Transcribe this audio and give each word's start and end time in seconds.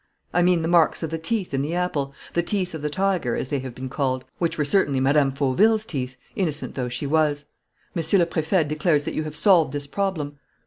I 0.33 0.41
mean 0.41 0.63
the 0.63 0.67
marks 0.67 1.03
of 1.03 1.11
the 1.11 1.19
teeth 1.19 1.53
in 1.53 1.61
the 1.61 1.75
apple, 1.75 2.15
the 2.33 2.41
teeth 2.41 2.73
of 2.73 2.81
the 2.81 2.89
tiger, 2.89 3.35
as 3.35 3.49
they 3.49 3.59
have 3.59 3.75
been 3.75 3.87
called, 3.87 4.25
which 4.39 4.57
were 4.57 4.65
certainly 4.65 4.99
Mme. 4.99 5.29
Fauville's 5.29 5.85
teeth, 5.85 6.17
innocent 6.35 6.73
though 6.73 6.89
she 6.89 7.05
was. 7.05 7.45
Monsieur 7.93 8.17
le 8.17 8.25
Préfet 8.25 8.67
declares 8.67 9.03
that 9.03 9.13
you 9.13 9.25
have 9.25 9.35
solved 9.35 9.73
this 9.73 9.85
problem." 9.85 10.39